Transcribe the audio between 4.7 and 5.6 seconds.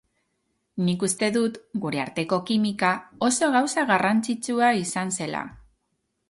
izan zela.